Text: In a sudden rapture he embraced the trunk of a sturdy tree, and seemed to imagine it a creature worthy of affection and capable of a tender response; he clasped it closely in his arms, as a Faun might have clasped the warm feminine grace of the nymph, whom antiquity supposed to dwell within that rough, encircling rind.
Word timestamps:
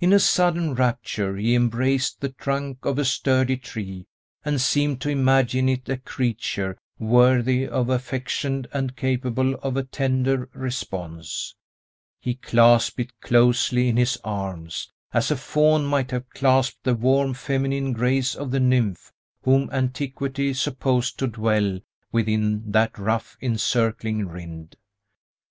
In 0.00 0.14
a 0.14 0.18
sudden 0.18 0.74
rapture 0.74 1.36
he 1.36 1.54
embraced 1.54 2.22
the 2.22 2.30
trunk 2.30 2.86
of 2.86 2.98
a 2.98 3.04
sturdy 3.04 3.58
tree, 3.58 4.06
and 4.42 4.58
seemed 4.58 5.02
to 5.02 5.10
imagine 5.10 5.68
it 5.68 5.86
a 5.86 5.98
creature 5.98 6.78
worthy 6.98 7.68
of 7.68 7.90
affection 7.90 8.66
and 8.72 8.96
capable 8.96 9.56
of 9.56 9.76
a 9.76 9.82
tender 9.82 10.48
response; 10.54 11.54
he 12.22 12.36
clasped 12.36 13.00
it 13.00 13.20
closely 13.20 13.88
in 13.90 13.98
his 13.98 14.16
arms, 14.24 14.90
as 15.12 15.30
a 15.30 15.36
Faun 15.36 15.84
might 15.84 16.10
have 16.10 16.30
clasped 16.30 16.82
the 16.84 16.94
warm 16.94 17.34
feminine 17.34 17.92
grace 17.92 18.34
of 18.34 18.52
the 18.52 18.60
nymph, 18.60 19.12
whom 19.42 19.68
antiquity 19.74 20.54
supposed 20.54 21.18
to 21.18 21.26
dwell 21.26 21.78
within 22.10 22.72
that 22.72 22.98
rough, 22.98 23.36
encircling 23.42 24.26
rind. 24.26 24.76